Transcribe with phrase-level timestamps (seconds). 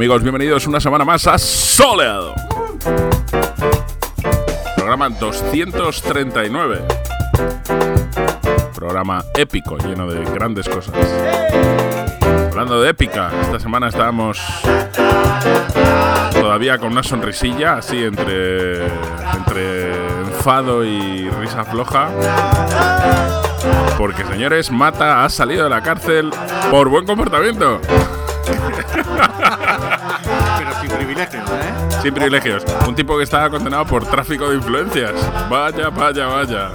[0.00, 2.34] amigos, bienvenidos una semana más a Soleado.
[4.74, 6.80] Programa 239.
[8.74, 10.94] Programa épico, lleno de grandes cosas.
[12.48, 14.40] Hablando de épica, esta semana estábamos
[16.32, 18.86] todavía con una sonrisilla, así entre,
[19.36, 19.92] entre
[20.22, 22.08] enfado y risa floja.
[23.98, 26.30] Porque, señores, Mata ha salido de la cárcel
[26.70, 27.82] por buen comportamiento.
[32.02, 32.64] Sin privilegios.
[32.88, 35.12] Un tipo que estaba condenado por tráfico de influencias.
[35.50, 36.70] Vaya, vaya, vaya.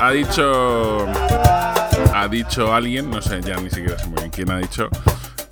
[0.00, 1.06] Ha dicho.
[2.14, 4.88] Ha dicho alguien, no sé, ya ni siquiera sé muy bien quién ha dicho,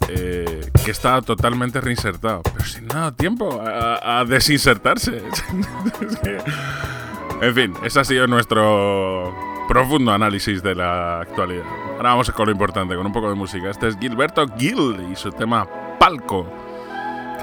[0.09, 2.43] eh, que estaba totalmente reinsertado.
[2.43, 5.23] Pero sin nada tiempo a, a desinsertarse.
[7.41, 9.35] En fin, ese ha sido nuestro
[9.69, 11.65] profundo análisis de la actualidad.
[11.97, 13.69] Ahora vamos con lo importante, con un poco de música.
[13.69, 15.67] Este es Gilberto Gil y su tema
[15.99, 16.47] Palco,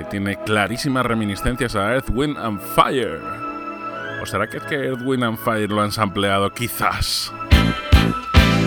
[0.02, 3.21] que tiene clarísimas reminiscencias a Earth, Wind and Fire.
[4.21, 6.52] ¿O será que es que Earth, Wind and Fire lo han sampleado?
[6.52, 7.31] Quizás.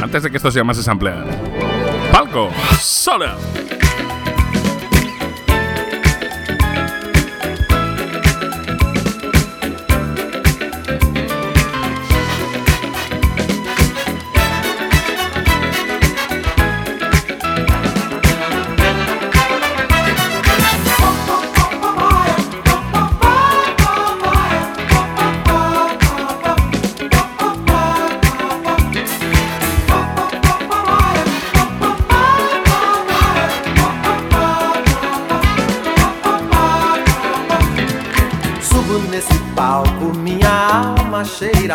[0.01, 1.25] Antes de que esto se llamase samplear.
[2.13, 3.37] Palco, sola.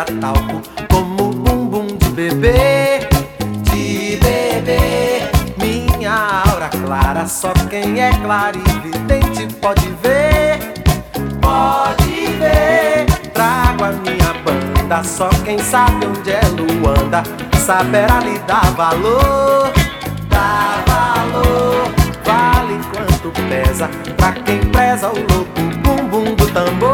[0.00, 3.00] Cheira talco Como bumbum de bebê,
[3.62, 5.30] de bebê.
[5.58, 10.58] Minha aura clara, só quem é clarividente pode ver
[11.40, 13.06] Pode ver.
[13.32, 17.22] Trago a minha banda, só quem sabe onde é Luanda
[17.58, 19.70] Saberá lhe dar valor,
[20.28, 21.92] dar valor.
[22.24, 26.89] Vale quanto pesa pra quem preza o louco bumbum do tambor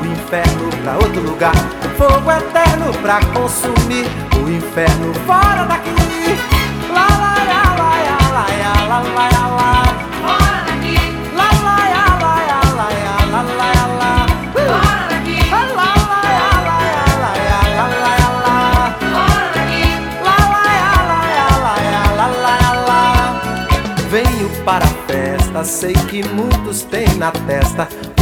[0.00, 1.54] O inferno pra outro lugar
[1.96, 5.90] Fogo eterno pra consumir O inferno fora daqui
[6.92, 7.92] Lá, lá, lá, lá,
[8.32, 8.46] lá,
[8.88, 9.82] lá, lá, lá, lá.
[10.22, 10.98] Fora daqui,
[11.34, 12.88] Lá, lá, lá, lá, lá,
[13.26, 14.26] lá, lá, lá.
[24.10, 27.86] Venho para a festa, sei que muitos têm na testa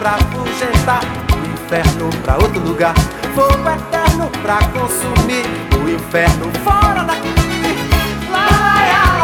[0.00, 2.94] Pra o inferno pra outro lugar.
[3.34, 5.44] Fogo eterno pra consumir,
[5.78, 7.28] o inferno fora daqui.
[8.32, 8.46] Lá,
[8.88, 9.18] lá,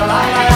[0.00, 0.47] lá, lá,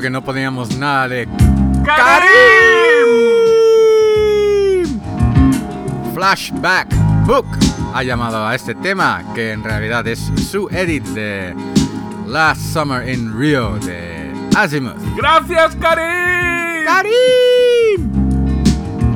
[0.00, 1.28] que no poníamos nada de
[1.84, 2.26] ¡Karim!
[6.14, 6.88] Flashback
[7.26, 7.46] Book
[7.94, 11.54] ha llamado a este tema, que en realidad es su edit de
[12.26, 14.96] Last Summer in Rio de Azimuth.
[15.16, 16.84] ¡Gracias, Karim!
[16.84, 18.12] ¡Karim!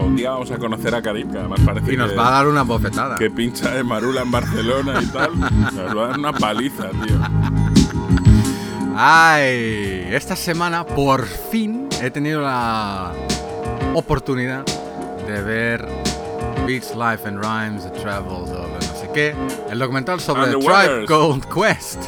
[0.00, 2.30] Un día vamos a conocer a Karim, que además parece Y nos que, va a
[2.32, 3.16] dar una bofetada.
[3.16, 5.38] que pincha de Marula en Barcelona y tal.
[5.74, 7.16] Nos va a dar una paliza, tío.
[9.02, 13.14] Ay, esta semana por fin he tenido la
[13.94, 14.62] oportunidad
[15.26, 15.88] de ver
[16.66, 19.34] Beats Life and Rhymes, The Travels of no sé qué,
[19.70, 21.06] el documental sobre Tribe.
[21.06, 22.02] Gold Quest.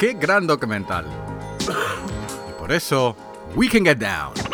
[0.00, 1.06] Qué gran documental.
[2.50, 3.14] Y por eso,
[3.54, 4.45] We Can Get Down.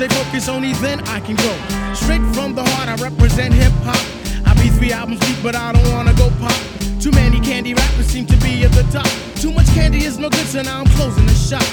[0.00, 1.52] Stay focused, only then I can go.
[1.92, 4.00] Straight from the heart, I represent hip hop.
[4.48, 6.56] I be three albums deep, but I don't wanna go pop.
[6.98, 9.10] Too many candy rappers seem to be at the top.
[9.36, 11.66] Too much candy is no good, so now I'm closing the shop.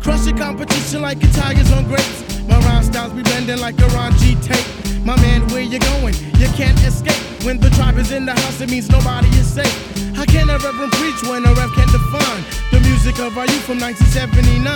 [0.00, 2.22] Crushing competition like Italians on grapes.
[2.46, 4.68] My rhyme styles be bending like a Ron G tape.
[5.02, 6.14] My man, where you going?
[6.38, 7.18] You can't escape.
[7.42, 9.74] When the tribe is in the house, it means nobody is safe.
[10.14, 13.66] How can a reverend preach when a rep can't define the music of our youth
[13.66, 14.70] from 1979?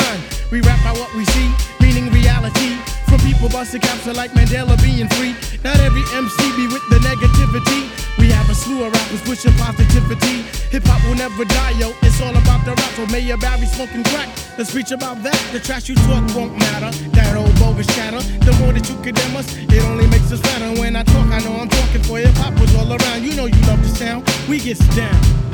[0.51, 1.49] We rap about what we see,
[1.79, 2.96] meaning reality.
[3.09, 5.35] From people busting caps like Mandela being free.
[5.63, 7.89] Not every MC be with the negativity.
[8.19, 10.43] We have a slew of rappers pushing positivity.
[10.71, 11.93] Hip hop will never die, yo.
[12.03, 12.93] It's all about the rap.
[12.97, 14.29] So Mayor Barry smoking crack.
[14.59, 15.39] Let's preach about that.
[15.53, 16.91] The trash you talk won't matter.
[17.11, 18.21] That old bogus chatter.
[18.45, 20.73] The more that you condemn us, it only makes us better.
[20.81, 23.23] When I talk, I know I'm talking for hip hop was all around.
[23.23, 24.29] You know you love the sound.
[24.49, 25.47] We get down.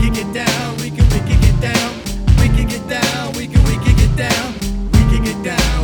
[0.00, 1.92] We can get down, we can, we can get down.
[2.40, 4.54] We can get down, we can, we can get down.
[4.92, 5.79] We can get down,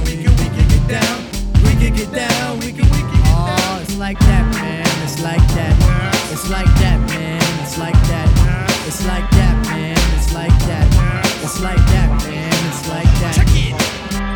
[0.87, 1.25] get down.
[1.65, 3.61] We can get down, we can, we can get oh, down.
[3.61, 4.87] Oh, it's like that, man.
[5.03, 5.75] It's like that.
[6.33, 7.43] It's like that, man.
[7.63, 8.29] It's like that.
[8.87, 9.97] It's like that, man.
[10.17, 10.87] It's like that.
[11.43, 12.53] It's like that, man.
[12.69, 13.35] It's like that.
[13.35, 13.75] Check it.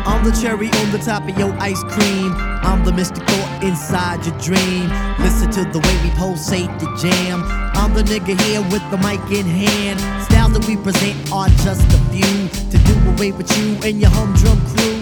[0.07, 2.33] I'm the cherry on the top of your ice cream.
[2.63, 4.89] I'm the mystical inside your dream.
[5.19, 7.43] Listen to the way we pulsate the jam.
[7.75, 9.99] I'm the nigga here with the mic in hand.
[10.25, 14.09] Styles that we present are just a few to do away with you and your
[14.09, 15.00] humdrum crew.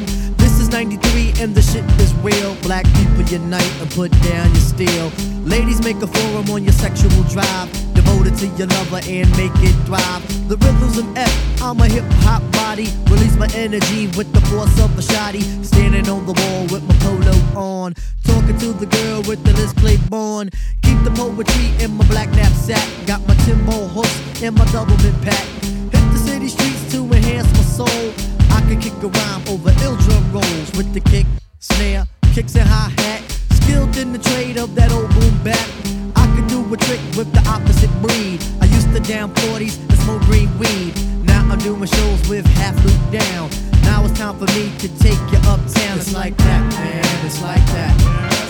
[0.69, 2.53] This is 93 and the shit is real.
[2.61, 5.11] Black people unite and put down your steel.
[5.43, 7.71] Ladies make a forum on your sexual drive.
[7.95, 10.21] Devoted to your lover and make it thrive.
[10.47, 12.87] The rhythm's an F, I'm a hip hop body.
[13.09, 15.41] Release my energy with the force of a shotty.
[15.65, 17.95] Standing on the wall with my polo on.
[18.23, 20.51] Talking to the girl with the list display born.
[20.83, 22.85] Keep the poetry in my black knapsack.
[23.07, 25.45] Got my Timbo hooks in my double mid pack.
[25.89, 28.38] Hit the city streets to enhance my soul.
[28.49, 31.25] I can kick a rhyme over ill drum rolls with the kick,
[31.59, 33.21] snare, kicks and hi hat.
[33.61, 35.67] Skilled in the trade of that old boom bap.
[36.15, 38.43] I can do a trick with the opposite breed.
[38.61, 40.93] I used to down 40s and smoke green weed.
[41.25, 43.49] Now I'm doing shows with half loop down.
[43.83, 45.97] Now it's time for me to take you uptown.
[45.97, 47.25] It's like that, man.
[47.25, 47.93] It's like that.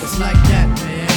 [0.03, 1.08] It's like that, man.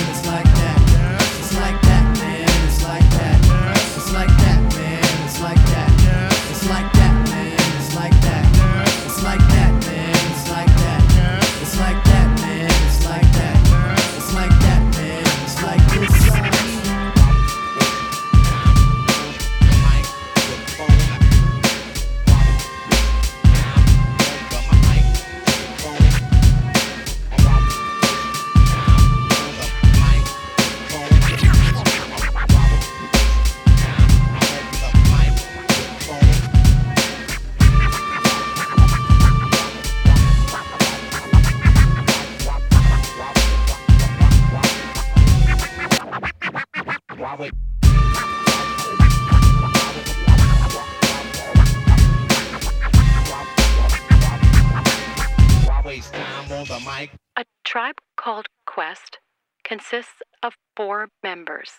[61.42, 61.72] Members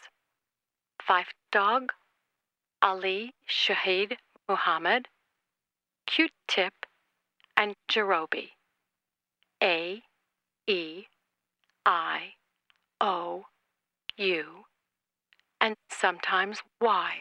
[1.02, 1.92] Fife Dog,
[2.82, 4.18] Ali Shahid
[4.50, 5.08] Muhammad,
[6.06, 6.74] Q Tip,
[7.56, 8.50] and Jerobi.
[9.62, 10.02] A,
[10.68, 11.06] E,
[11.86, 12.34] I
[13.00, 13.46] O
[14.18, 14.66] U
[15.62, 17.20] and sometimes Y.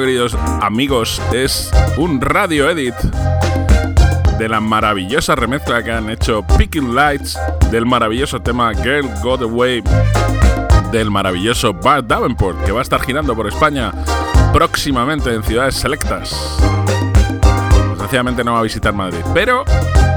[0.00, 2.94] queridos amigos, es un radio edit
[4.38, 7.38] de la maravillosa remezcla que han hecho Picking Lights
[7.70, 9.84] del maravilloso tema Girl Got Away
[10.90, 13.92] del maravilloso Bart Davenport, que va a estar girando por España
[14.52, 16.58] próximamente en ciudades selectas.
[17.90, 19.64] Desgraciadamente no va a visitar Madrid, pero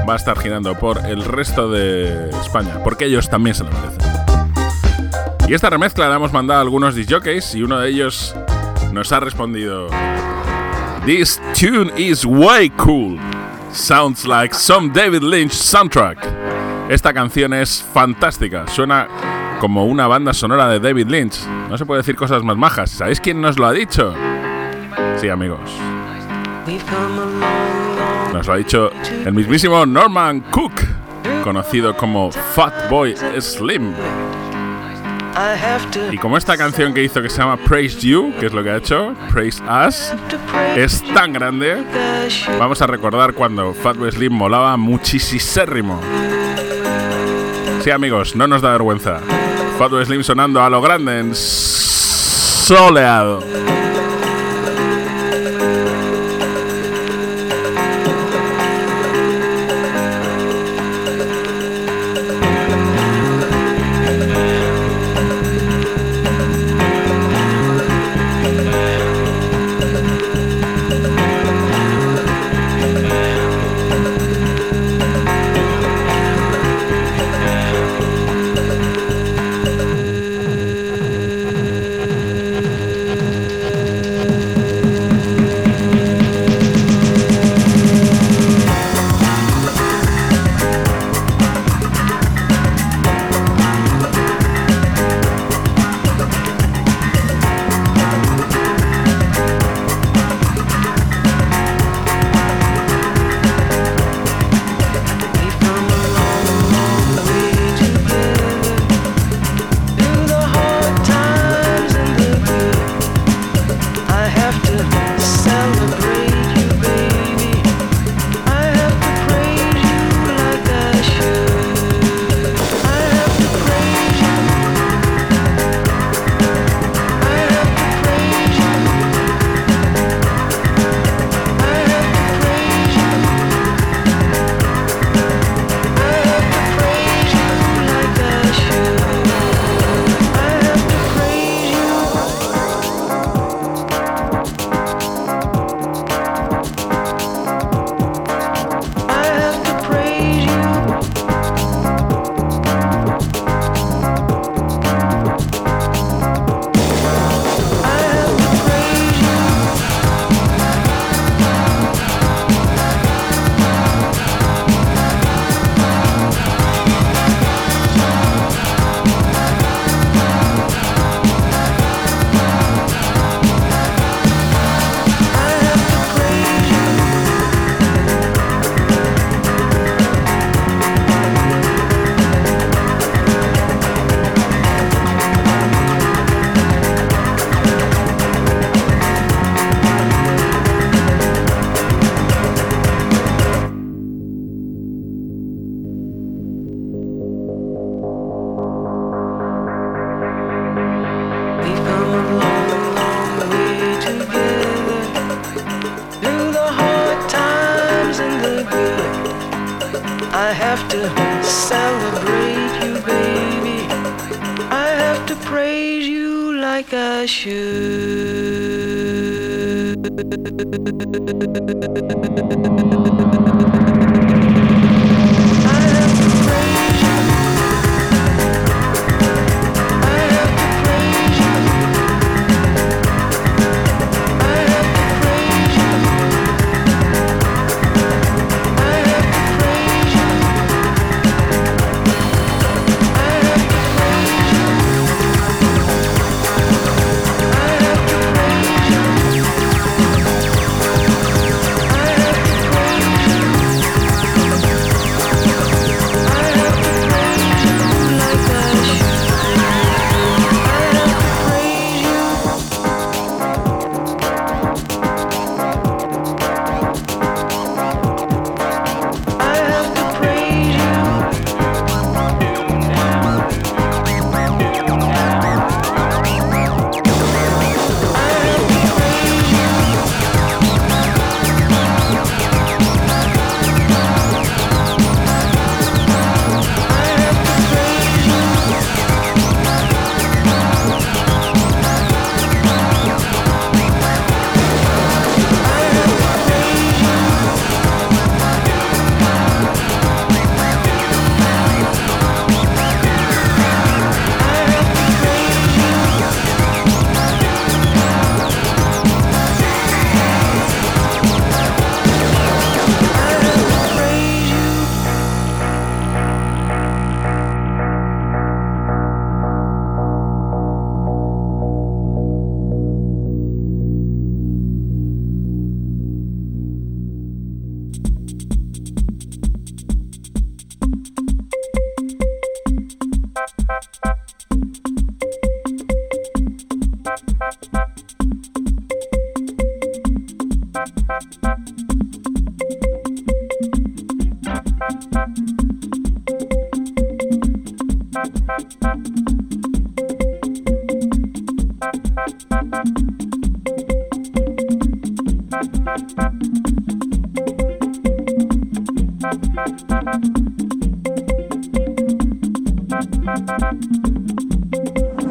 [0.08, 3.98] va a estar girando por el resto de España, porque ellos también se lo merecen.
[5.46, 8.34] Y esta remezcla la hemos mandado a algunos disjockeys y uno de ellos
[8.98, 9.88] nos ha respondido:
[11.06, 13.16] This tune is way cool.
[13.72, 16.18] Sounds like some David Lynch soundtrack.
[16.88, 19.06] Esta canción es fantástica, suena
[19.60, 21.46] como una banda sonora de David Lynch.
[21.68, 22.90] No se puede decir cosas más majas.
[22.90, 24.14] ¿Sabéis quién nos lo ha dicho?
[25.20, 25.70] Sí, amigos.
[28.32, 28.90] Nos lo ha dicho
[29.24, 30.72] el mismísimo Norman Cook,
[31.44, 33.94] conocido como Fatboy Slim.
[36.10, 38.70] Y como esta canción que hizo que se llama Praise You, que es lo que
[38.70, 40.12] ha hecho, Praise Us,
[40.76, 41.84] es tan grande,
[42.58, 46.00] vamos a recordar cuando Fatboy Slim molaba muchísimo.
[47.82, 49.20] Sí, amigos, no nos da vergüenza.
[49.78, 53.42] Fatboy Slim sonando a lo grande en soleado.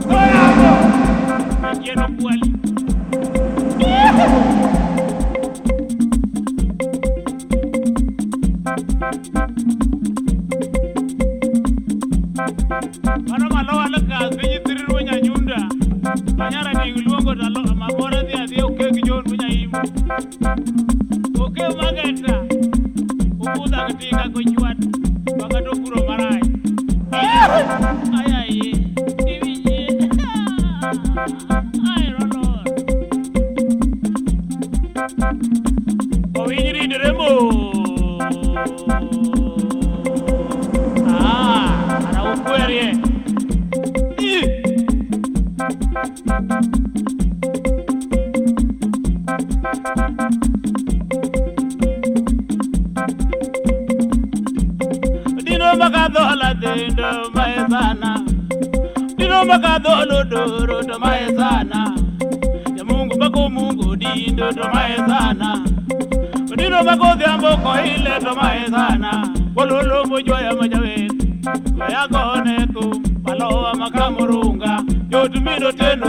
[0.09, 0.36] Ah!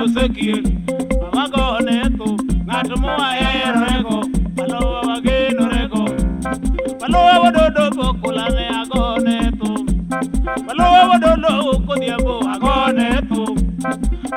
[0.08, 0.62] osekier
[1.36, 2.28] wagoneko
[2.66, 4.16] ng'at mwaherorego
[4.56, 6.02] maluwa wagenorego.
[7.00, 9.86] Maluwa wadodo pokulane agone thum
[10.66, 13.56] maluwa wadolo kodhiambo agone thum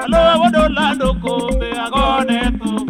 [0.02, 2.88] maluwa wadolando kombe agone thum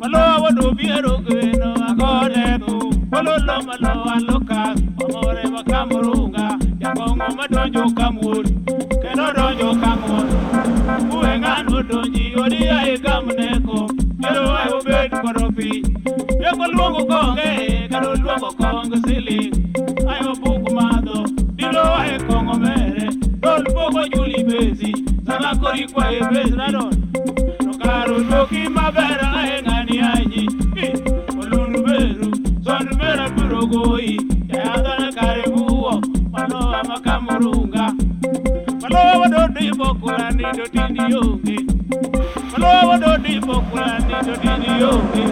[0.00, 8.23] maluwa wadobiero geno agone thum malolo malowa loka omore makamurunga jakong'o madonjo kamu
[11.78, 13.78] odonji odia e gam neko.
[14.22, 15.86] Kendo wae obed kod opich
[16.42, 17.50] joko luongo konge
[17.90, 19.52] kendo luongo kong siling
[20.12, 21.18] ae obuk madho
[21.58, 23.08] dilo wae kong'o mere.
[23.42, 24.92] Dol pogo juli besi
[25.26, 26.92] sama kori kwae bes nadon
[27.64, 30.44] to kar odwoki maber ae ng'ani anyi
[31.40, 32.30] olun beru
[32.64, 34.16] sond mera biro goyi
[34.50, 35.92] jayadhana kare buwo
[36.32, 37.84] manowa makamurunga
[38.82, 41.53] malowa wadodimbo kurani dotindi onge
[42.64, 45.24] Malowa do di bokula ni do di di yonge.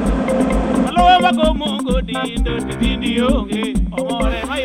[0.84, 3.64] Malowa bako mungo di do di di di yonge.
[3.96, 4.62] Omore mai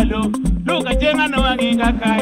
[0.00, 0.32] walo
[0.66, 2.19] lokacin ana wani kaka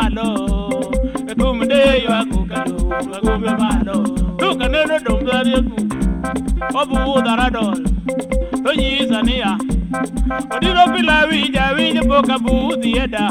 [0.00, 0.26] balo.
[1.30, 2.76] Ekum de yo akukado
[3.16, 3.96] agum balo.
[4.40, 5.54] Duka ne no dum dari
[7.26, 7.78] daradol
[8.64, 9.52] to yi zania
[10.54, 13.24] odiro pilawi jawi je boka budi eda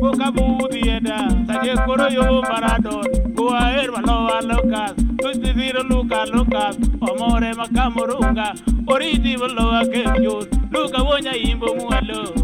[0.00, 3.90] boka budi eda saje koro yo maradol go aer
[5.90, 6.76] lukalokas.
[7.00, 8.54] omore makamurunga,
[8.86, 12.39] oriti bolo akenyo, luka wonya imbo mualo.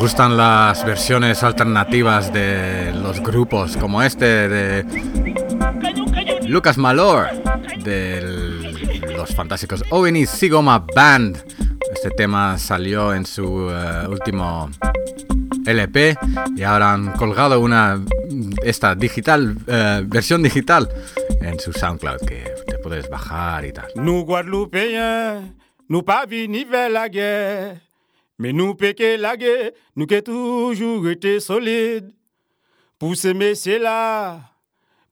[0.00, 4.86] Gustan las versiones alternativas de los grupos como este de
[6.48, 7.28] Lucas Malor
[7.84, 8.22] de
[9.14, 11.44] los fantásticos Owen Sigoma Band.
[11.92, 14.70] Este tema salió en su eh, último
[15.66, 16.16] LP
[16.56, 18.02] y ahora han colgado una
[18.64, 20.88] esta digital eh, versión digital
[21.42, 23.88] en su SoundCloud que te puedes bajar y tal.
[28.40, 32.10] Mais nous péquer la guerre, nous qui toujours été solides.
[32.98, 34.40] Pour ces messieurs-là,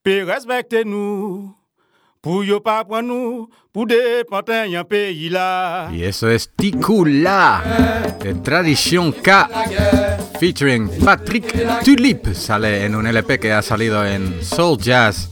[0.07, 1.55] respectez-nous.
[5.93, 7.63] Y eso es Ticula
[8.23, 9.49] de Tradition K
[10.39, 12.35] featuring Patrick Tulip.
[12.35, 15.31] Sale en un LP que ha salido en Soul Jazz,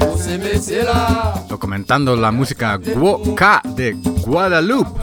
[1.50, 4.98] documentando la música Guo K de Guadalupe,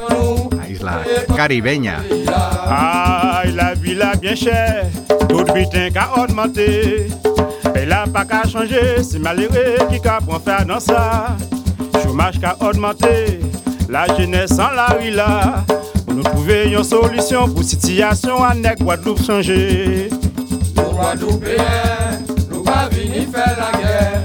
[0.58, 1.04] la isla
[1.36, 2.02] caribeña.
[2.66, 4.90] Aïe, la vie là bien chère,
[5.30, 5.90] tout butin.
[7.76, 11.36] Et là, pas qu'à changer, c'est malheureux qui qu'a pour faire dans ça.
[12.04, 13.40] Chômage qu'a augmenté,
[13.90, 15.64] la jeunesse en la rila.
[16.06, 20.10] Pour nous trouver une solution pour situation à Nègre Guadeloupe changer.
[20.76, 22.20] Nous Guadeloupéens,
[22.52, 24.24] nous pas venir faire la guerre.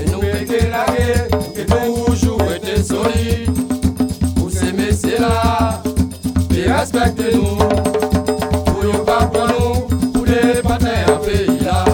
[0.00, 3.50] Et nous péter la guerre, et toujours être solide.
[4.36, 5.82] Pour ces messieurs-là,
[6.54, 7.56] et respectez-nous.
[8.64, 11.84] Pour ne pas nous, pour les patins à pays là.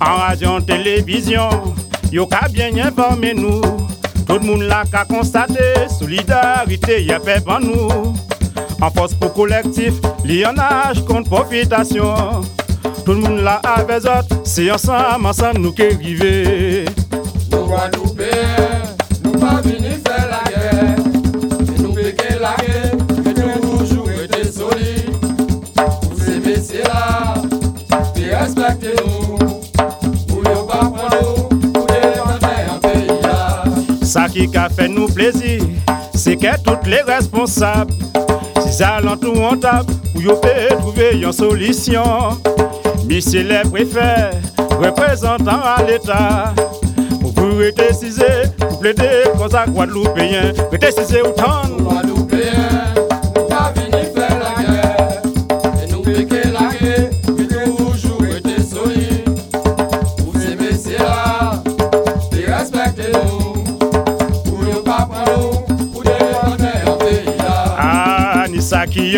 [0.00, 1.48] En radio, en télévision,
[2.12, 3.60] y'a qu'à bien informer nous.
[4.32, 8.14] Tout le monde là a constaté solidarité y a paix pour nous.
[8.80, 9.92] En force pour collectif,
[10.24, 12.14] lionage contre profitation.
[13.04, 16.90] Tout le monde là avait zot, c'est ensemble ensemble nous qui vivons.
[17.50, 18.12] Nous nous.
[34.32, 35.62] Qui a fait nous plaisir,
[36.14, 37.92] c'est que toutes les responsables,
[38.66, 42.02] si alentours on tape, où yo peut trouver une solution.
[43.06, 44.30] Monsieur les préfets,
[44.80, 46.54] représentants à l'État,
[47.20, 51.62] pour vous décider, pour plaider cause à Guadeloupéens, pour décider autant.
[51.78, 52.61] Guadeloupéens,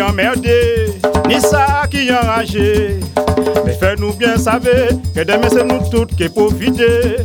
[0.01, 0.87] emmerdé,
[1.27, 2.99] ni ça qui enragé.
[3.65, 7.17] Mais fais-nous bien savoir que demain c'est nous toutes qui profiter.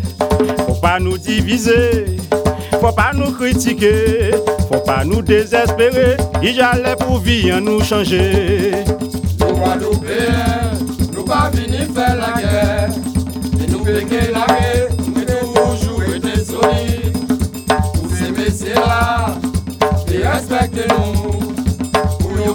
[0.67, 2.07] Faut pas nous diviser,
[2.81, 4.31] faut pas nous critiquer,
[4.71, 6.17] faut pas nous désespérer.
[6.43, 8.73] Il j'allais pour vivre nous changer.
[9.41, 10.73] Nous Guadeloupéens,
[11.13, 12.91] nous pas venir faire la guerre.
[13.63, 14.89] Et nous péquer la guerre,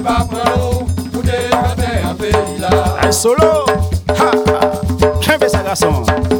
[0.05, 0.25] pa
[3.11, 3.65] solo,
[4.19, 4.71] ha ha,
[5.21, 6.34] jen ve sa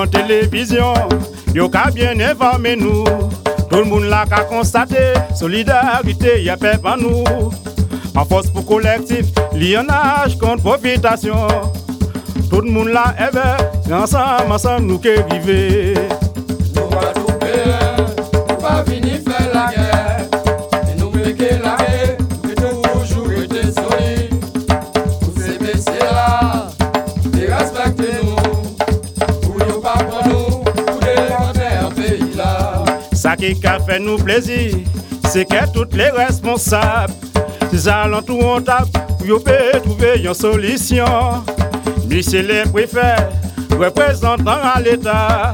[0.00, 1.12] nan televizyon
[1.54, 3.04] Yo ka bien evame nou
[3.70, 7.50] Tout moun la ka konstate Solidarite ya pep an nou
[8.14, 11.68] An fos pou kolektif Li an aj kont profitasyon
[12.48, 13.46] Tout moun la eve
[13.90, 15.18] Ansam ansam nou ke
[33.90, 34.72] qui a fait nous plaisir,
[35.28, 37.12] c'est que toutes les responsables,
[37.70, 38.88] ces alentours on tape,
[39.18, 41.04] peut trouver une solution.
[42.08, 43.28] Monsieur les préfets,
[43.78, 45.52] représentants à l'État,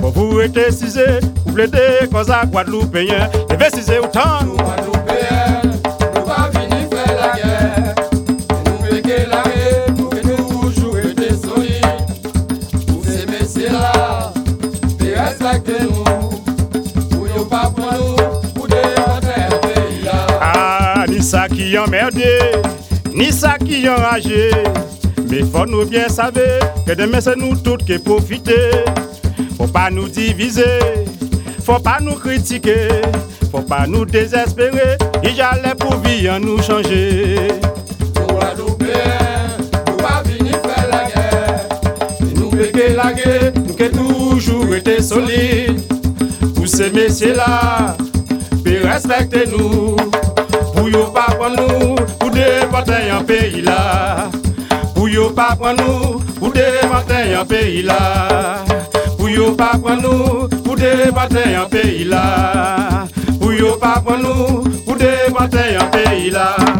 [0.00, 4.51] pour vous décider, pour plaider cause à Guadeloupéens, et décider autant.
[23.30, 24.50] Ça qui enragé.
[25.30, 28.70] Mais faut nous bien savoir que demain c'est nous toutes qui profiter.
[29.56, 30.80] Faut pas nous diviser,
[31.64, 32.88] faut pas nous critiquer,
[33.50, 34.96] faut pas nous désespérer.
[35.22, 37.36] Il j'allais pour vivre nous changer.
[38.18, 38.26] Nous
[42.50, 43.28] faire la guerre.
[43.40, 45.80] Et nous qui toujours été solides.
[46.54, 47.96] Pour ces messieurs-là,
[48.64, 49.96] puis respectez-nous.
[50.74, 51.91] Pour yo pas prendre nous,
[52.72, 52.88] la
[55.12, 56.08] yo la yo
[57.82, 58.28] la
[65.70, 65.90] yo
[66.30, 66.72] la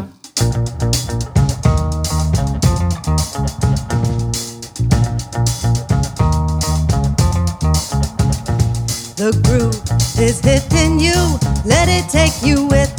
[9.14, 9.80] The groove
[10.18, 12.91] is hitting you, let it take you with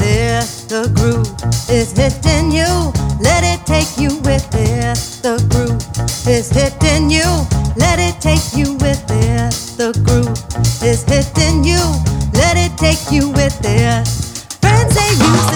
[0.43, 1.31] the groove
[1.69, 2.91] is hitting you,
[3.21, 4.97] let it take you with it.
[5.23, 5.79] The groove
[6.27, 7.23] is hitting you,
[7.77, 9.53] let it take you with it.
[9.77, 10.35] The groove
[10.83, 11.79] is hitting you,
[12.33, 14.03] let it take you with it.
[14.59, 15.52] Friends they used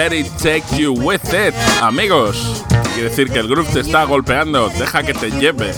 [0.00, 1.54] Let it take you with it.
[1.82, 4.70] Amigos, quiere decir que el groove te está golpeando.
[4.70, 5.74] Deja que te lleve.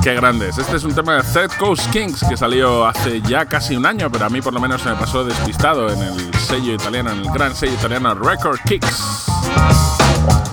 [0.00, 0.58] Qué grandes.
[0.58, 4.12] Este es un tema de Third Coast Kings que salió hace ya casi un año,
[4.12, 7.18] pero a mí por lo menos se me pasó despistado en el sello italiano, en
[7.18, 9.24] el gran sello italiano Record Kicks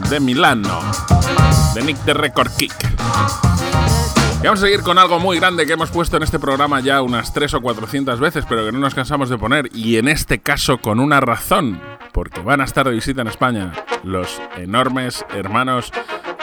[0.09, 0.81] de Milano,
[1.75, 2.73] de Nick de Record Kick.
[4.45, 7.33] Vamos a seguir con algo muy grande que hemos puesto en este programa ya unas
[7.33, 10.77] 3 o 400 veces, pero que no nos cansamos de poner, y en este caso
[10.77, 11.81] con una razón,
[12.13, 13.73] porque van a estar de visita en España
[14.03, 15.91] los enormes hermanos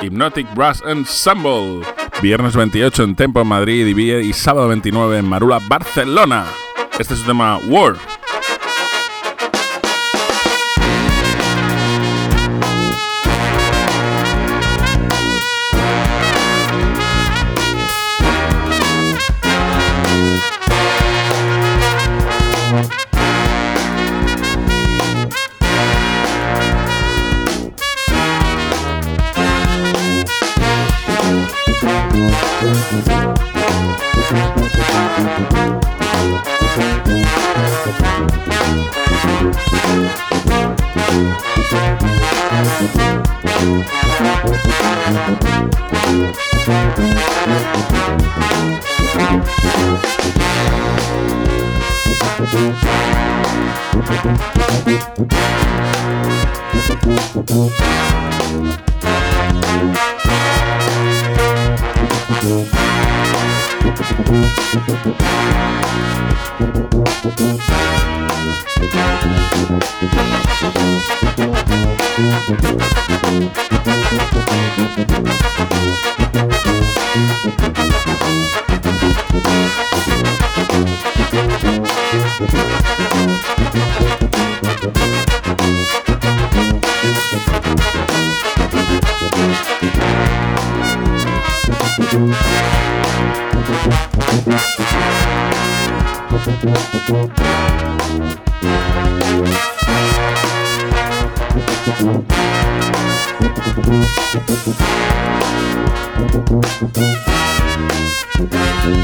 [0.01, 1.83] Hypnotic Brass Ensemble.
[2.21, 6.47] Viernes 28 en Tempo Madrid y sábado 29 en Marula, Barcelona.
[6.99, 7.95] Este es su tema War.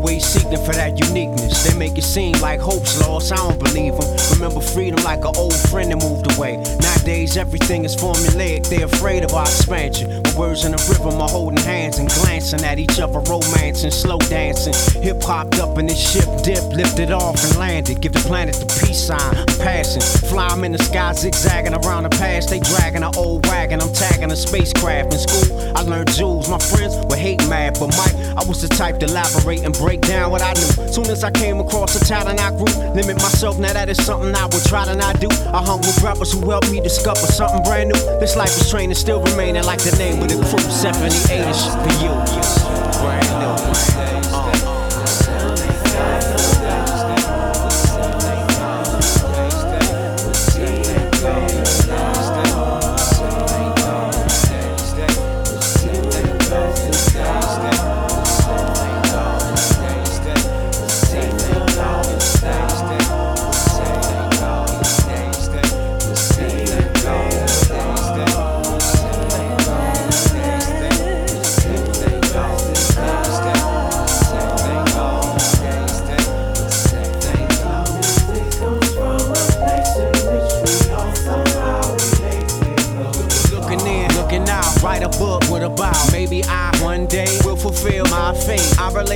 [0.00, 1.62] always seeking for that uniqueness.
[1.62, 4.08] They make it seem like hope's lost, I don't believe them.
[4.32, 6.56] Remember freedom like an old friend that moved away.
[6.80, 10.22] Nowadays, everything is formulaic, they're afraid of our expansion.
[10.24, 14.18] My words in the rhythm are holding hands and glancing at each other, romancing, slow
[14.18, 14.74] dancing.
[15.02, 18.00] Hip hopped up in this ship, dip, lifted off and landed.
[18.00, 20.02] Give the planet the peace sign, I'm passing.
[20.28, 22.50] Fly in the sky, zigzagging around the past.
[22.50, 25.12] They dragging an old wagon, I'm tagging a spacecraft.
[25.12, 26.48] In school, I learned jewels.
[26.48, 30.00] My friends were hate mad, but Mike, I was the type to elaborate and break
[30.00, 30.88] down what I knew.
[30.92, 34.34] Soon as I came across a talent I grew, limit myself, now that is something
[34.34, 35.28] I would try to not do.
[35.52, 38.00] I hung with rappers who helped me discover something brand new.
[38.20, 40.58] This life is training, still remaining like the name of the crew.
[40.58, 42.12] 78 is for you.
[43.00, 44.19] Brand new.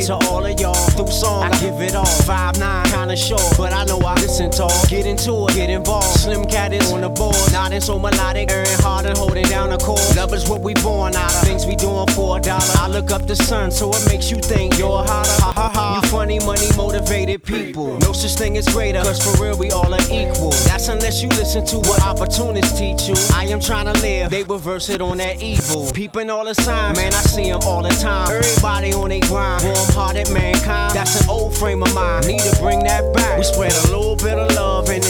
[0.03, 1.45] To all of y'all through song.
[1.45, 2.05] I give it all.
[2.05, 2.84] Five nine,
[3.15, 4.71] but I know I listen tall.
[4.89, 6.19] Get into it, get involved.
[6.19, 9.79] Slim cat is on the board, nodding so melodic, earning hard and holding down a
[9.79, 9.99] core.
[10.17, 11.43] Love is what we born out of.
[11.43, 12.75] Things we doing for a dollar.
[12.75, 15.31] I look up the sun, so it makes you think you're hotter.
[15.43, 16.01] Ha ha ha.
[16.03, 17.99] You funny, money motivated people.
[17.99, 20.51] No such thing as greater, cause for real we all are equal.
[20.67, 23.15] That's unless you listen to what opportunists teach you.
[23.33, 25.89] I am trying to live, they reverse it on that evil.
[25.93, 28.29] Peeping all the signs, man, I see them all the time.
[28.31, 30.95] Everybody on they grind, warm hearted mankind.
[30.95, 31.29] That's an
[31.65, 33.39] frame of mind, need to bring that back.
[33.39, 35.03] We spread a little bit of love and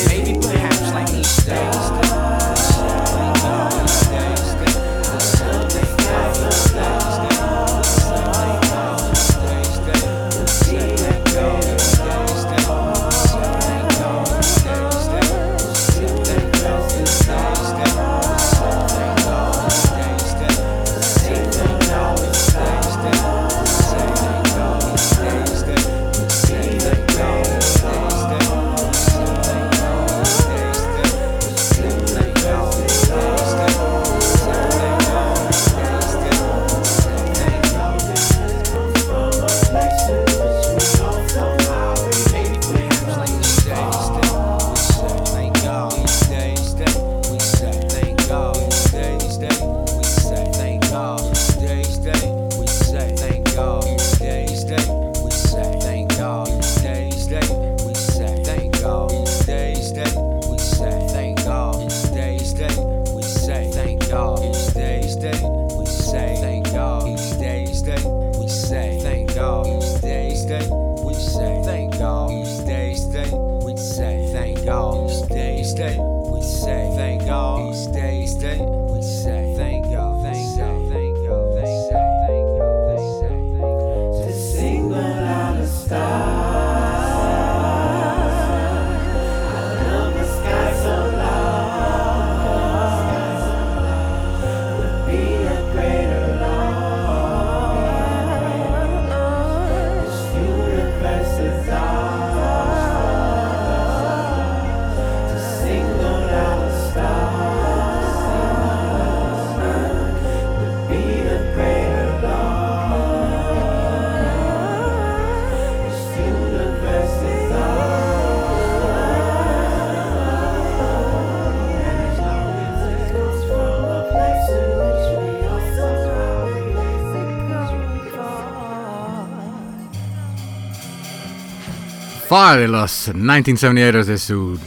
[132.36, 134.58] Fire de los 1978 de su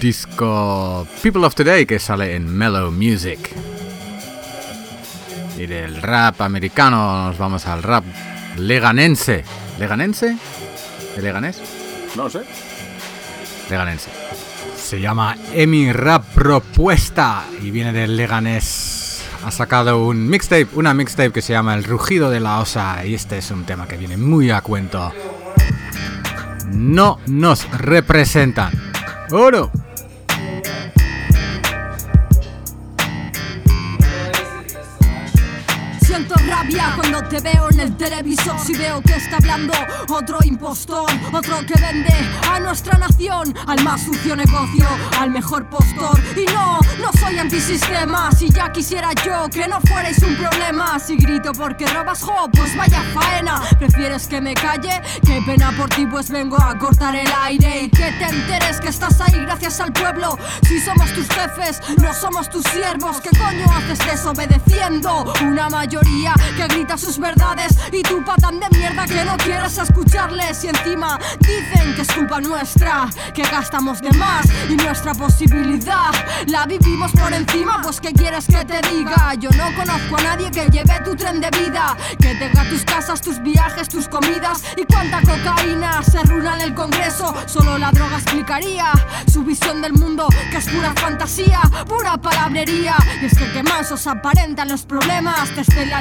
[0.00, 3.50] disco People of Today que sale en Mellow Music.
[5.58, 8.04] Y del rap americano nos vamos al rap
[8.56, 9.42] leganense.
[9.80, 10.36] ¿Leganense?
[11.16, 11.60] ¿De Leganés?
[12.14, 12.42] No sé.
[13.70, 14.08] Leganense.
[14.76, 19.24] Se llama Emi Rap Propuesta y viene del Leganés.
[19.44, 23.14] Ha sacado un mixtape, una mixtape que se llama El Rugido de la Osa y
[23.14, 25.12] este es un tema que viene muy a cuento.
[26.76, 28.70] No nos representan.
[29.30, 29.70] ¡Oro!
[36.16, 38.58] Siento rabia cuando te veo en el televisor.
[38.58, 39.74] Si veo que está hablando
[40.08, 42.14] otro impostor Otro que vende
[42.50, 44.86] a nuestra nación Al más sucio negocio,
[45.20, 46.18] al mejor postor.
[46.34, 48.32] Y no, no soy antisistema.
[48.32, 50.98] Si ya quisiera yo que no fuerais un problema.
[50.98, 53.60] Si grito porque robas jo, pues vaya faena.
[53.78, 55.02] ¿Prefieres que me calle?
[55.22, 57.82] Qué pena por ti pues vengo a cortar el aire.
[57.82, 60.38] Y que te enteres que estás ahí gracias al pueblo.
[60.66, 63.20] Si somos tus jefes, no somos tus siervos.
[63.20, 65.34] ¿Qué coño haces desobedeciendo?
[65.42, 66.05] Una mayoría
[66.56, 70.64] que grita sus verdades y tú patán de mierda que no quieres escucharles.
[70.64, 76.12] Y encima dicen que es culpa nuestra que gastamos de más y nuestra posibilidad
[76.46, 77.80] la vivimos por encima.
[77.82, 81.40] Pues qué quieres que te diga yo no conozco a nadie que lleve tu tren
[81.40, 86.54] de vida que tenga tus casas tus viajes tus comidas y cuánta cocaína se runa
[86.56, 87.34] en el congreso.
[87.46, 88.92] Solo la droga explicaría
[89.32, 92.96] su visión del mundo que es pura fantasía pura palabrería.
[93.20, 95.95] Y es que qué más os aparentan los problemas desde la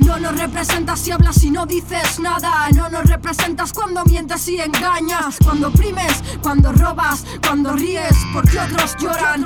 [0.00, 2.68] No nos representas si hablas y no dices nada.
[2.74, 5.36] No nos representas cuando mientes y engañas.
[5.44, 9.44] Cuando oprimes, cuando robas, cuando ríes, porque otros lloran.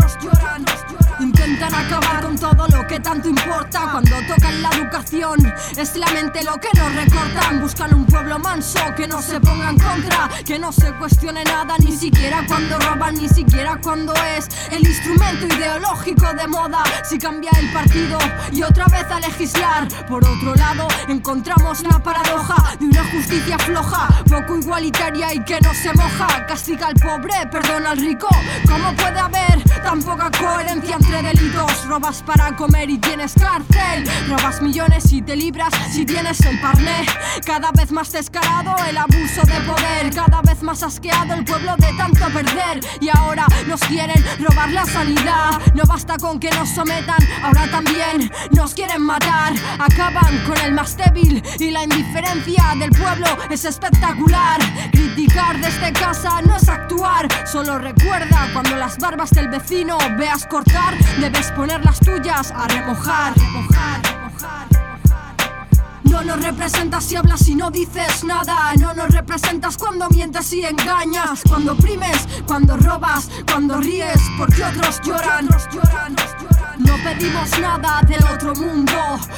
[1.20, 3.88] Intentan acabar con todo lo que tanto importa.
[3.92, 7.60] Cuando tocan la educación, es la mente lo que nos recortan.
[7.60, 11.76] Buscan un pueblo manso que no se ponga en contra, que no se cuestione nada,
[11.78, 16.82] ni siquiera cuando roban, ni siquiera cuando es el instrumento ideológico de moda.
[17.04, 18.18] Si cambia el partido
[18.52, 19.88] y otra vez a legislar.
[20.08, 25.72] Por otro lado, encontramos la paradoja de una justicia floja, poco igualitaria y que no
[25.74, 26.46] se moja.
[26.46, 28.28] Castiga al pobre, perdona al rico.
[28.68, 31.86] ¿Cómo puede haber tan poca coherencia entre delitos?
[31.86, 34.04] Robas para comer y tienes cárcel.
[34.28, 37.06] Robas millones y te libras si tienes el parné.
[37.44, 40.14] Cada vez más descarado el abuso de poder.
[40.14, 42.80] Cada vez más asqueado el pueblo de tanto perder.
[43.00, 45.60] Y ahora nos quieren robar la sanidad.
[45.74, 49.52] No basta con que nos sometan, ahora también nos quieren matar.
[49.78, 54.60] Acaban con el más débil y la indiferencia del pueblo es espectacular.
[54.92, 57.28] Criticar desde casa no es actuar.
[57.46, 63.34] Solo recuerda cuando las barbas del vecino veas cortar, debes poner las tuyas a remojar.
[63.36, 64.66] remojar, remojar.
[66.04, 68.72] No nos representas si hablas y no dices nada.
[68.78, 71.42] No nos representas cuando mientes y engañas.
[71.48, 75.48] Cuando oprimes, cuando robas, cuando ríes, porque otros lloran.
[76.78, 78.92] No pedimos nada del otro mundo,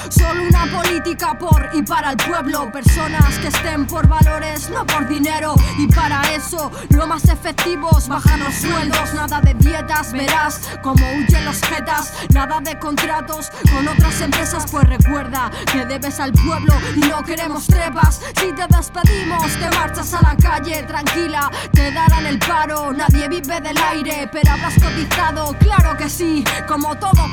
[0.09, 2.71] solo una política por y para el pueblo.
[2.73, 5.55] Personas que estén por valores, no por dinero.
[5.79, 9.13] Y para eso, lo más efectivo es bajar los sueldos.
[9.15, 12.13] Nada de dietas, verás como huyen los jetas.
[12.33, 17.67] Nada de contratos con otras empresas, pues recuerda que debes al pueblo y no queremos
[17.67, 18.21] trepas.
[18.41, 22.93] Si te despedimos, te marchas a la calle tranquila, te darán el paro.
[22.93, 27.26] Nadie vive del aire, pero habrás cotizado, claro que sí, como todo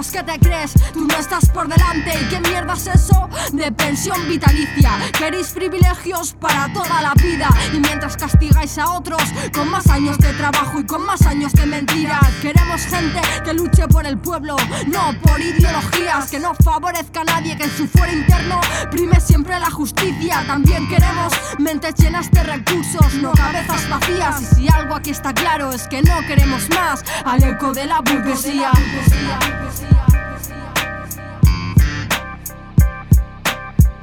[0.00, 0.72] Pues ¿qué te crees?
[0.94, 2.12] Tú no estás por delante.
[2.22, 3.28] ¿Y qué mierda es eso?
[3.52, 4.92] De pensión vitalicia.
[5.18, 7.48] Queréis privilegios para toda la vida.
[7.74, 11.66] Y mientras castigáis a otros con más años de trabajo y con más años de
[11.66, 14.56] mentira, queremos gente que luche por el pueblo,
[14.86, 18.60] no por ideologías, que no favorezca a nadie, que en su fuero interno
[18.90, 20.44] prime siempre la justicia.
[20.46, 24.40] También queremos mentes llenas de recursos, no cabezas vacías.
[24.40, 28.00] Y si algo aquí está claro es que no queremos más al eco de la
[28.00, 28.70] burguesía.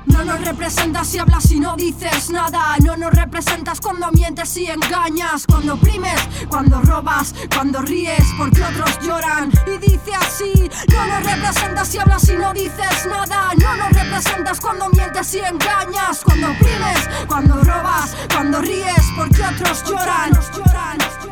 [0.06, 2.76] No nos representas si hablas y no dices nada.
[2.84, 5.46] No nos representas cuando mientes y engañas.
[5.46, 9.52] Cuando oprimes, cuando robas, cuando ríes, porque otros lloran.
[9.68, 13.52] Y dice así: No nos representas si hablas y no dices nada.
[13.58, 16.22] No nos representas cuando mientes y engañas.
[16.24, 20.32] Cuando oprimes, cuando robas, cuando ríes, porque otros lloran.
[20.98, 21.27] Paul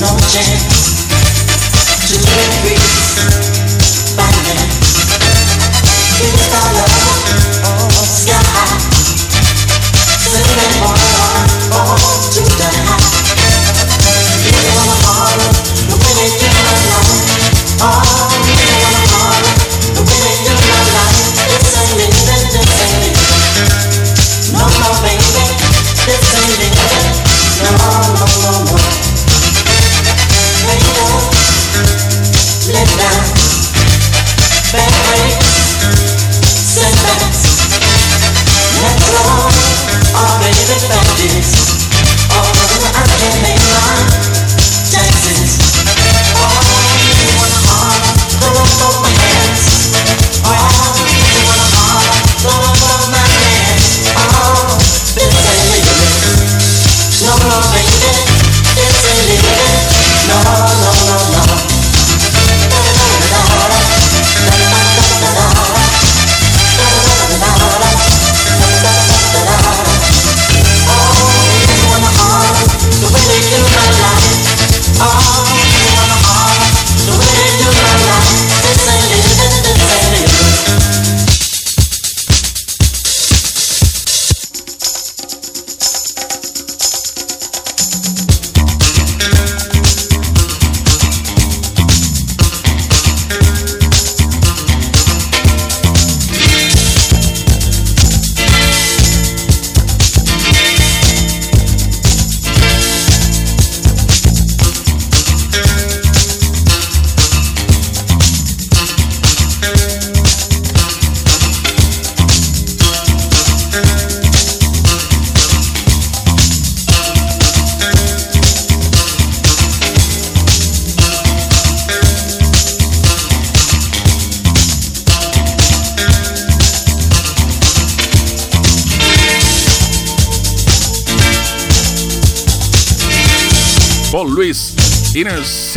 [0.00, 0.64] no chance
[2.08, 3.39] to love me.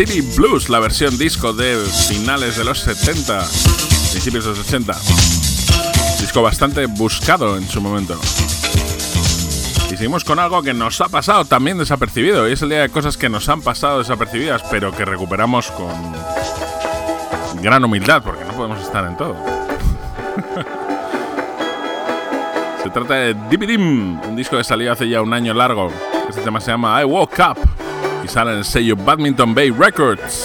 [0.06, 1.78] City Blues, la versión disco de
[2.10, 3.40] finales de los 70,
[4.12, 4.94] principios de los 80.
[6.20, 8.20] Disco bastante buscado en su momento.
[9.86, 12.50] Y seguimos con algo que nos ha pasado también desapercibido.
[12.50, 15.94] Y es el día de cosas que nos han pasado desapercibidas, pero que recuperamos con
[17.62, 19.38] gran humildad, porque no podemos estar en todo.
[22.84, 25.94] Se trata de Dividim, un disco que salió hace ya un año largo.
[26.28, 27.73] Este tema se llama I Woke Up
[28.24, 30.43] y sale en el sello Badminton Bay Records.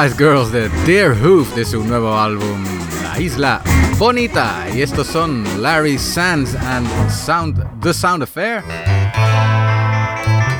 [0.00, 2.64] Paradise Girls de Dear Hoof de su nuevo álbum
[3.02, 3.60] La Isla
[3.98, 4.64] Bonita.
[4.74, 8.64] Y estos son Larry Sands and Sound The Sound Affair.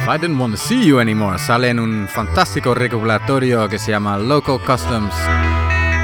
[0.02, 3.92] If I Didn't Want to See You Anymore sale en un fantástico recopilatorio que se
[3.92, 5.14] llama Local Customs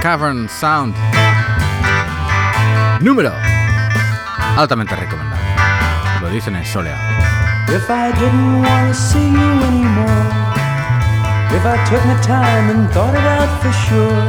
[0.01, 0.95] Cavern Sound.
[3.01, 3.35] Número
[4.57, 5.45] altamente recomendable.
[6.23, 7.03] Lo dicen en soleado.
[7.69, 10.46] If I didn't want to see you anymore,
[11.55, 14.27] if I took my time and thought it out for sure,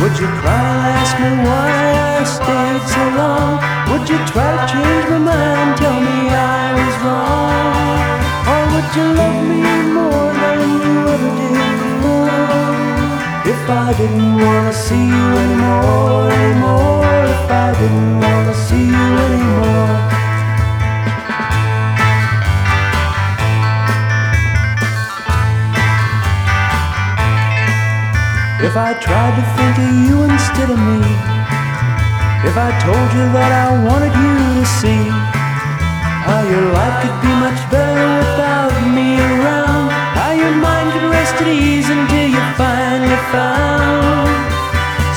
[0.00, 1.68] would you cry and ask me why
[2.12, 3.52] I stayed so long?
[3.90, 8.16] Would you try to change my mind, tell me I was wrong?
[8.52, 9.64] Or would you love me
[9.96, 12.56] more than you ever did before?
[13.52, 18.84] If I didn't want to see you anymore, anymore, if I didn't want to see
[18.84, 20.15] you anymore.
[28.58, 31.04] If I tried to think of you instead of me,
[32.48, 35.04] if I told you that I wanted you to see
[36.24, 41.36] how your life could be much better without me around, how your mind could rest
[41.36, 44.32] at ease until you finally found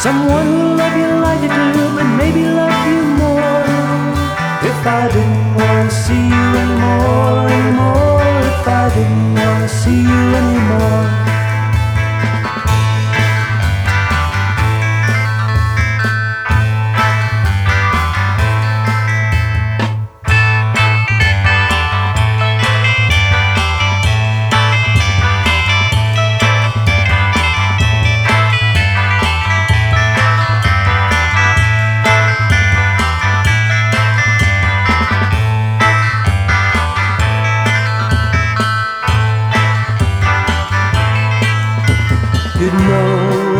[0.03, 1.47] someone who love you like you
[1.79, 3.63] do, but maybe love you more.
[4.67, 5.38] If I didn't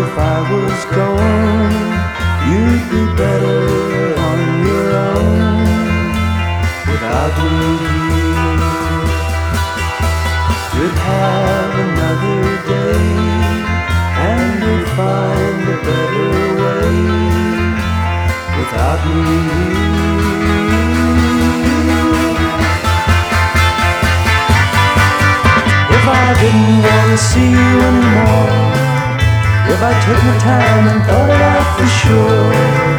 [0.02, 1.76] if I was gone,
[2.50, 5.60] you'd be better on your own
[6.90, 7.60] without me.
[10.76, 12.42] You'd have another
[12.76, 13.08] day
[14.30, 16.32] and you'd find a better
[16.62, 16.96] way
[18.58, 19.60] without me.
[25.96, 28.69] If I didn't want to see you anymore,
[29.70, 32.90] if I took my time and thought it out for sure,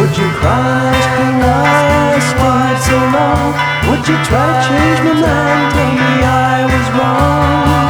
[0.00, 0.90] would you cry
[1.20, 3.52] me why stayed so long?
[3.88, 7.86] Would you try to change my mind, tell me I was wrong?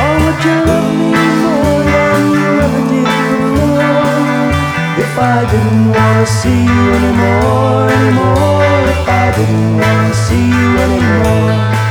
[0.00, 3.10] Or would you love me more than you ever did
[3.42, 3.84] before?
[5.04, 10.46] If I didn't want to see you anymore, anymore, if I didn't want to see
[10.58, 11.83] you anymore.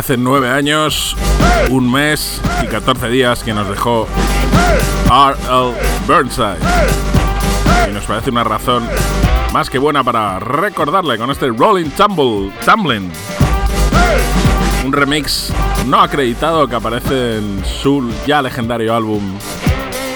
[0.00, 1.14] Hace nueve años,
[1.68, 4.08] un mes y 14 días que nos dejó
[5.10, 5.74] R.L.
[6.06, 6.56] Burnside.
[7.86, 8.88] Y nos parece una razón
[9.52, 13.12] más que buena para recordarle con este Rolling Tumble, Tumbling.
[14.86, 15.52] Un remix
[15.84, 19.20] no acreditado que aparece en su ya legendario álbum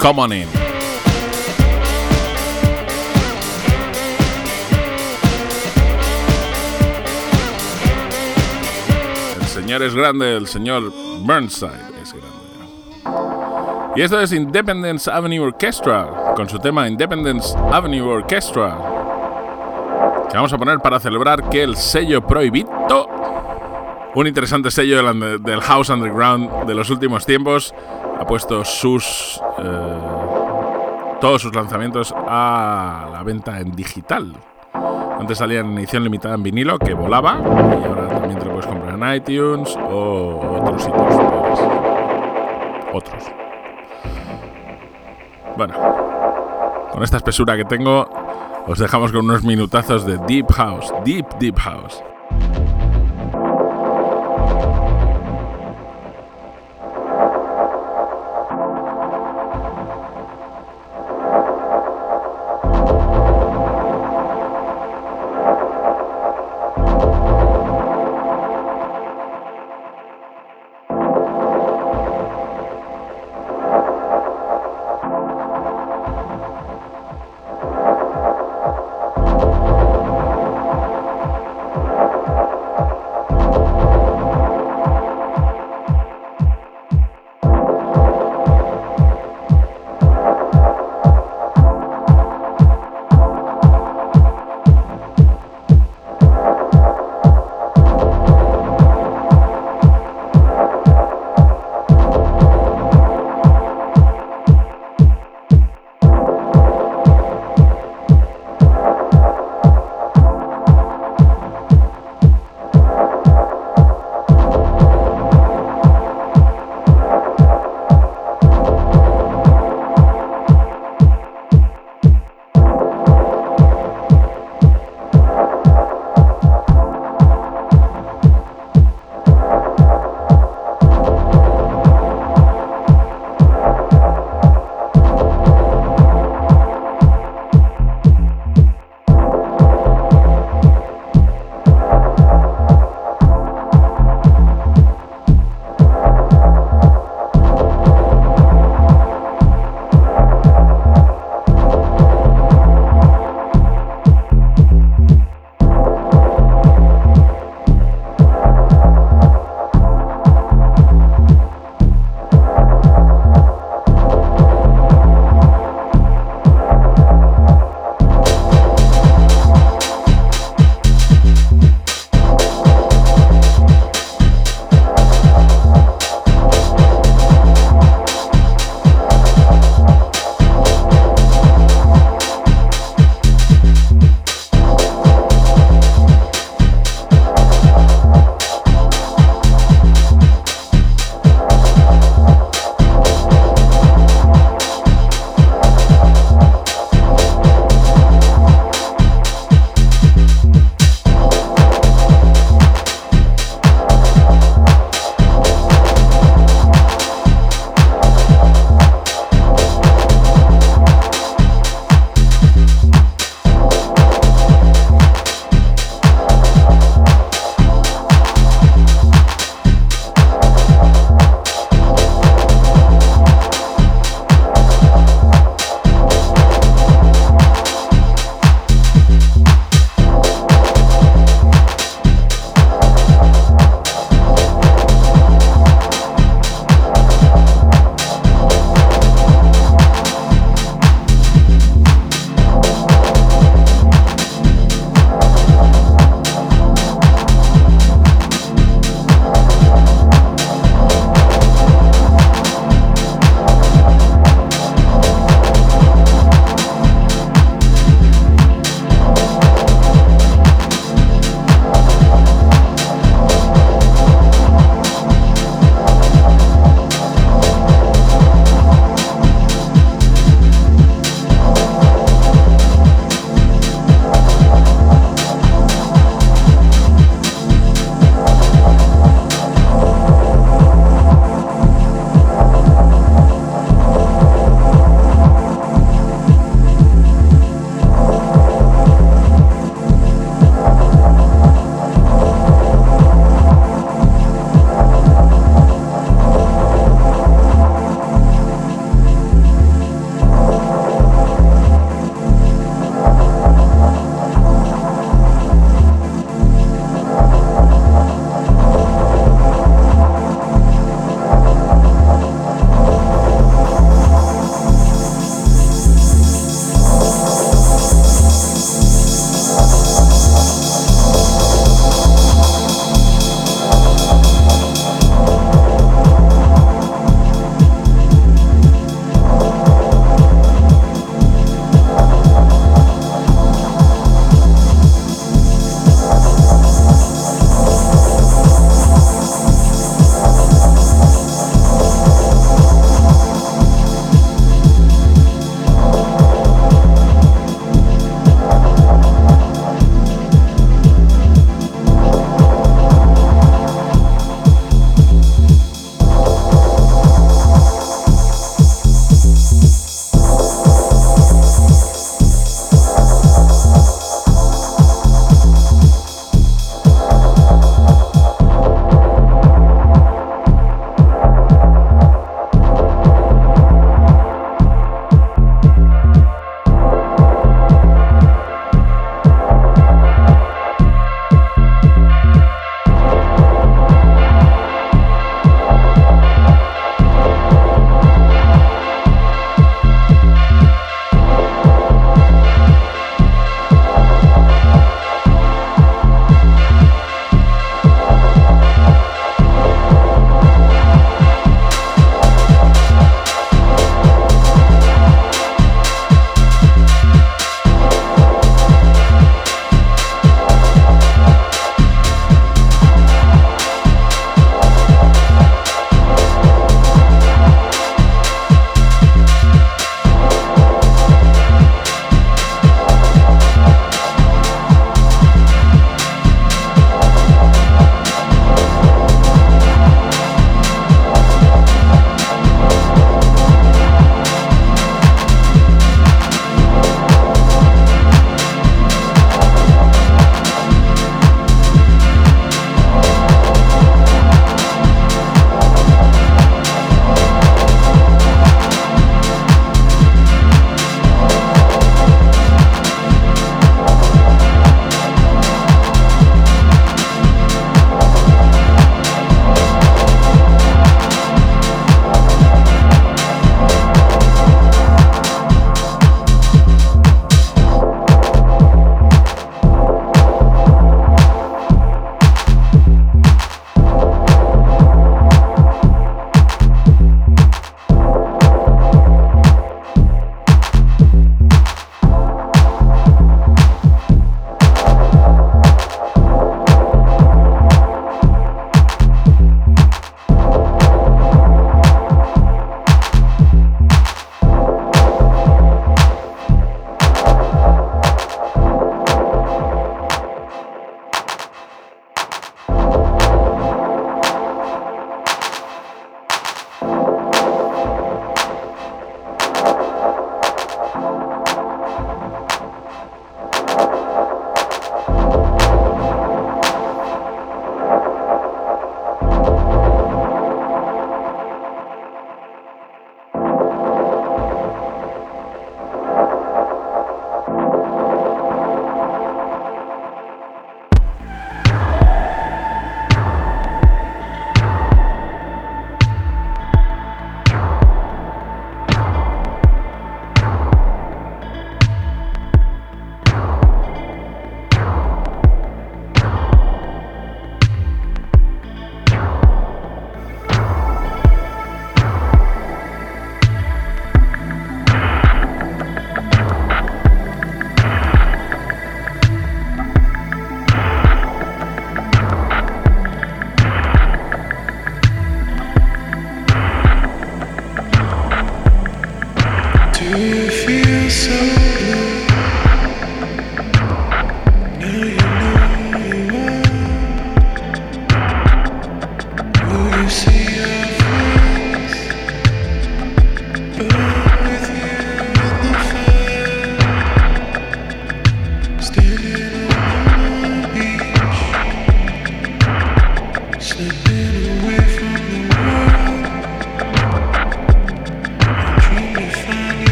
[0.00, 0.63] Come On In.
[9.64, 11.70] Señor es grande, el señor Burnside
[12.02, 13.94] es grande.
[13.96, 18.76] Y esto es Independence Avenue Orchestra, con su tema Independence Avenue Orchestra,
[20.28, 23.08] que vamos a poner para celebrar que el sello prohibido,
[24.14, 25.02] un interesante sello
[25.38, 27.74] del, House Underground de los últimos tiempos,
[28.20, 29.98] ha puesto sus eh,
[31.22, 34.34] todos sus lanzamientos a la venta en digital.
[35.18, 38.38] Antes salía en edición limitada en vinilo, que volaba, y ahora también
[39.02, 41.14] iTunes o otros sitios.
[42.92, 43.24] Otros.
[45.56, 45.74] Bueno,
[46.92, 48.08] con esta espesura que tengo,
[48.66, 52.02] os dejamos con unos minutazos de Deep House, Deep, Deep House.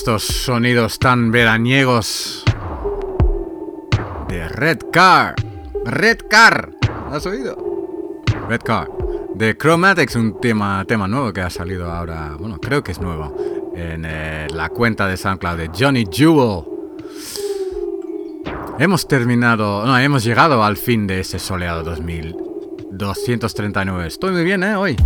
[0.00, 2.42] Estos sonidos tan veraniegos
[4.30, 5.34] de Red Car.
[5.84, 6.70] Red Car.
[7.10, 8.22] ¿Has oído?
[8.48, 8.88] Red Car.
[9.34, 13.36] De Chromatics, un tema, tema nuevo que ha salido ahora, bueno, creo que es nuevo,
[13.76, 16.64] en eh, la cuenta de SoundCloud de Johnny Jewel.
[18.78, 24.08] Hemos terminado, no, hemos llegado al fin de este soleado 2239.
[24.08, 24.76] Estoy muy bien, ¿eh?
[24.76, 24.96] Hoy.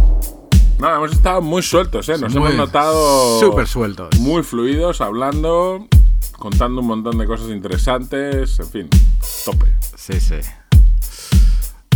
[0.79, 2.19] No, hemos estado muy sueltos, ¿eh?
[2.19, 3.41] Nos Muy- hemos notado.
[3.41, 4.19] súper sueltos.
[4.19, 5.87] Muy fluidos, hablando,
[6.39, 8.89] contando un montón de cosas interesantes, en fin,
[9.45, 9.73] tope.
[9.97, 10.35] Sí, sí.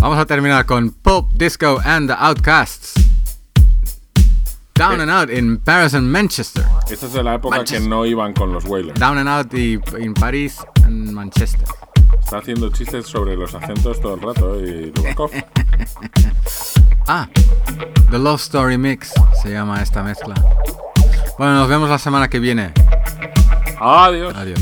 [0.00, 2.94] Vamos a terminar con Pop, Disco and the Outcasts.
[4.76, 6.64] Down and Out in Paris and Manchester.
[6.88, 8.98] Esta es de la época que no iban con los Wailers.
[9.00, 11.66] Down and Out y en París and Manchester.
[12.20, 15.32] Está haciendo chistes sobre los acentos todo el rato y Dubakov.
[17.10, 17.26] Ah,
[18.10, 20.35] The Love Story Mix se llama esta mezcla.
[21.39, 22.74] Bueno, nos vemos la semana que viene.
[23.80, 24.36] Adiós.
[24.36, 24.60] Adiós.